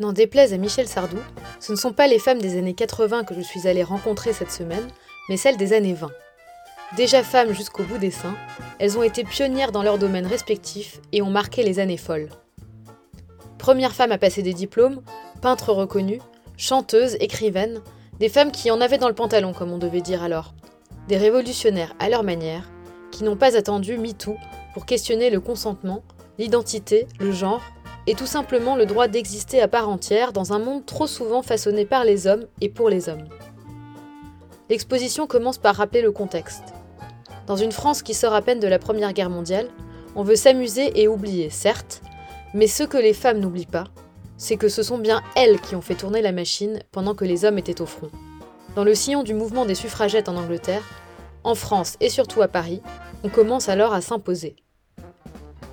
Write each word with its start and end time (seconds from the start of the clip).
N'en 0.00 0.12
déplaise 0.12 0.52
à 0.52 0.56
Michel 0.56 0.88
Sardou, 0.88 1.18
ce 1.60 1.70
ne 1.70 1.76
sont 1.76 1.92
pas 1.92 2.08
les 2.08 2.18
femmes 2.18 2.40
des 2.40 2.58
années 2.58 2.74
80 2.74 3.22
que 3.22 3.34
je 3.34 3.40
suis 3.40 3.68
allée 3.68 3.84
rencontrer 3.84 4.32
cette 4.32 4.50
semaine, 4.50 4.88
mais 5.28 5.36
celles 5.36 5.56
des 5.56 5.72
années 5.72 5.94
20. 5.94 6.10
Déjà 6.96 7.22
femmes 7.22 7.52
jusqu'au 7.52 7.84
bout 7.84 7.98
des 7.98 8.10
seins, 8.10 8.34
elles 8.80 8.98
ont 8.98 9.04
été 9.04 9.22
pionnières 9.22 9.70
dans 9.70 9.84
leurs 9.84 9.98
domaines 9.98 10.26
respectifs 10.26 11.00
et 11.12 11.22
ont 11.22 11.30
marqué 11.30 11.62
les 11.62 11.78
années 11.78 11.96
folles. 11.96 12.28
Première 13.56 13.94
femme 13.94 14.10
à 14.10 14.18
passer 14.18 14.42
des 14.42 14.52
diplômes, 14.52 15.00
peintre 15.40 15.72
reconnue, 15.72 16.20
chanteuse, 16.56 17.16
écrivaine, 17.20 17.80
des 18.18 18.28
femmes 18.28 18.50
qui 18.50 18.72
en 18.72 18.80
avaient 18.80 18.98
dans 18.98 19.08
le 19.08 19.14
pantalon, 19.14 19.52
comme 19.52 19.72
on 19.72 19.78
devait 19.78 20.00
dire 20.00 20.24
alors. 20.24 20.54
Des 21.06 21.18
révolutionnaires 21.18 21.94
à 22.00 22.08
leur 22.08 22.24
manière, 22.24 22.68
qui 23.12 23.22
n'ont 23.22 23.36
pas 23.36 23.56
attendu 23.56 23.96
MeToo 23.96 24.36
pour 24.72 24.86
questionner 24.86 25.30
le 25.30 25.40
consentement, 25.40 26.02
l'identité, 26.38 27.06
le 27.20 27.30
genre, 27.30 27.62
et 28.06 28.14
tout 28.14 28.26
simplement 28.26 28.76
le 28.76 28.86
droit 28.86 29.08
d'exister 29.08 29.60
à 29.60 29.68
part 29.68 29.88
entière 29.88 30.32
dans 30.32 30.52
un 30.52 30.58
monde 30.58 30.84
trop 30.84 31.06
souvent 31.06 31.42
façonné 31.42 31.84
par 31.84 32.04
les 32.04 32.26
hommes 32.26 32.46
et 32.60 32.68
pour 32.68 32.88
les 32.88 33.08
hommes. 33.08 33.28
L'exposition 34.70 35.26
commence 35.26 35.58
par 35.58 35.76
rappeler 35.76 36.02
le 36.02 36.12
contexte. 36.12 36.74
Dans 37.46 37.56
une 37.56 37.72
France 37.72 38.02
qui 38.02 38.14
sort 38.14 38.34
à 38.34 38.42
peine 38.42 38.60
de 38.60 38.68
la 38.68 38.78
Première 38.78 39.12
Guerre 39.12 39.30
mondiale, 39.30 39.68
on 40.16 40.22
veut 40.22 40.36
s'amuser 40.36 41.00
et 41.00 41.08
oublier, 41.08 41.50
certes, 41.50 42.02
mais 42.54 42.66
ce 42.66 42.84
que 42.84 42.96
les 42.96 43.12
femmes 43.12 43.40
n'oublient 43.40 43.66
pas, 43.66 43.84
c'est 44.36 44.56
que 44.56 44.68
ce 44.68 44.82
sont 44.82 44.98
bien 44.98 45.22
elles 45.36 45.60
qui 45.60 45.74
ont 45.74 45.80
fait 45.80 45.94
tourner 45.94 46.22
la 46.22 46.32
machine 46.32 46.80
pendant 46.92 47.14
que 47.14 47.24
les 47.24 47.44
hommes 47.44 47.58
étaient 47.58 47.80
au 47.80 47.86
front. 47.86 48.10
Dans 48.74 48.84
le 48.84 48.94
sillon 48.94 49.22
du 49.22 49.34
mouvement 49.34 49.66
des 49.66 49.74
suffragettes 49.74 50.28
en 50.28 50.36
Angleterre, 50.36 50.82
en 51.44 51.54
France 51.54 51.96
et 52.00 52.08
surtout 52.08 52.42
à 52.42 52.48
Paris, 52.48 52.80
on 53.22 53.28
commence 53.28 53.68
alors 53.68 53.92
à 53.92 54.00
s'imposer. 54.00 54.56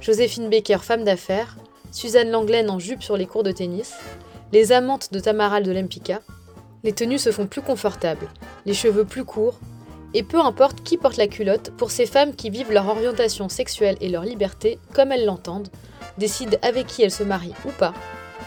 Joséphine 0.02 0.50
Baker, 0.50 0.80
femme 0.82 1.04
d'affaires, 1.04 1.58
Suzanne 1.92 2.32
Langlaine 2.32 2.70
en 2.70 2.80
jupe 2.80 3.04
sur 3.04 3.18
les 3.18 3.26
cours 3.26 3.44
de 3.44 3.52
tennis, 3.52 3.94
les 4.54 4.72
amantes 4.72 5.12
de 5.12 5.20
Tamaral 5.20 5.64
de 5.64 5.72
l'Empika, 5.72 6.22
les 6.84 6.94
tenues 6.94 7.20
se 7.20 7.32
font 7.32 7.48
plus 7.48 7.62
confortables, 7.62 8.28
les 8.66 8.74
cheveux 8.74 9.06
plus 9.06 9.26
courts, 9.26 9.60
et 10.14 10.24
peu 10.24 10.40
importe 10.40 10.84
qui 10.84 10.98
porte 10.98 11.18
la 11.18 11.28
culotte 11.28 11.72
pour 11.72 11.92
ces 11.92 12.06
femmes 12.06 12.34
qui 12.34 12.50
vivent 12.50 12.72
leur 12.72 12.88
orientation 12.88 13.50
sexuelle 13.50 13.98
et 14.02 14.10
leur 14.10 14.24
liberté 14.24 14.80
comme 14.94 15.12
elles 15.12 15.26
l'entendent, 15.26 15.70
décident 16.18 16.58
avec 16.62 16.88
qui 16.88 17.04
elles 17.04 17.12
se 17.12 17.24
marient 17.24 17.56
ou 17.66 17.72
pas, 17.72 17.94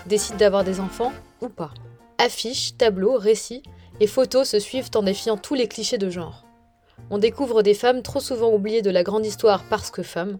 décident 0.06 0.38
d'avoir 0.38 0.64
des 0.64 0.80
enfants 0.80 1.12
ou 1.40 1.48
pas. 1.48 1.72
Affiches, 2.18 2.76
tableaux, 2.76 3.16
récits 3.18 3.62
et 4.00 4.06
photos 4.06 4.48
se 4.48 4.58
suivent 4.58 4.90
en 4.94 5.02
défiant 5.02 5.36
tous 5.36 5.54
les 5.54 5.68
clichés 5.68 5.98
de 5.98 6.10
genre. 6.10 6.44
On 7.10 7.18
découvre 7.18 7.62
des 7.62 7.74
femmes 7.74 8.02
trop 8.02 8.20
souvent 8.20 8.52
oubliées 8.52 8.82
de 8.82 8.90
la 8.90 9.02
grande 9.02 9.26
histoire 9.26 9.64
parce 9.68 9.90
que 9.90 10.02
femmes, 10.02 10.38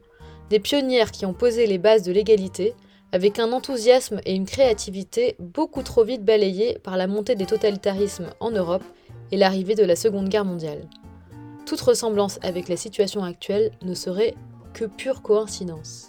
des 0.50 0.60
pionnières 0.60 1.10
qui 1.10 1.26
ont 1.26 1.34
posé 1.34 1.66
les 1.66 1.78
bases 1.78 2.02
de 2.02 2.12
l'égalité, 2.12 2.74
avec 3.14 3.38
un 3.38 3.52
enthousiasme 3.52 4.20
et 4.26 4.34
une 4.34 4.44
créativité 4.44 5.36
beaucoup 5.38 5.84
trop 5.84 6.02
vite 6.02 6.24
balayés 6.24 6.80
par 6.82 6.96
la 6.96 7.06
montée 7.06 7.36
des 7.36 7.46
totalitarismes 7.46 8.30
en 8.40 8.50
Europe 8.50 8.82
et 9.30 9.36
l'arrivée 9.36 9.76
de 9.76 9.84
la 9.84 9.94
Seconde 9.94 10.28
Guerre 10.28 10.44
mondiale. 10.44 10.88
Toute 11.64 11.80
ressemblance 11.80 12.40
avec 12.42 12.68
la 12.68 12.76
situation 12.76 13.22
actuelle 13.22 13.70
ne 13.82 13.94
serait 13.94 14.34
que 14.72 14.84
pure 14.84 15.22
coïncidence. 15.22 16.08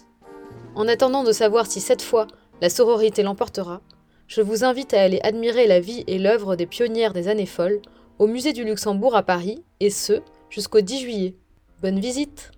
En 0.74 0.88
attendant 0.88 1.22
de 1.22 1.30
savoir 1.30 1.66
si 1.66 1.80
cette 1.80 2.02
fois 2.02 2.26
la 2.60 2.70
sororité 2.70 3.22
l'emportera, 3.22 3.82
je 4.26 4.40
vous 4.40 4.64
invite 4.64 4.92
à 4.92 5.02
aller 5.02 5.20
admirer 5.22 5.68
la 5.68 5.78
vie 5.78 6.02
et 6.08 6.18
l'œuvre 6.18 6.56
des 6.56 6.66
pionnières 6.66 7.12
des 7.12 7.28
années 7.28 7.46
folles 7.46 7.80
au 8.18 8.26
musée 8.26 8.52
du 8.52 8.64
Luxembourg 8.64 9.14
à 9.14 9.22
Paris, 9.22 9.62
et 9.78 9.90
ce, 9.90 10.22
jusqu'au 10.50 10.80
10 10.80 10.98
juillet. 10.98 11.36
Bonne 11.82 12.00
visite 12.00 12.50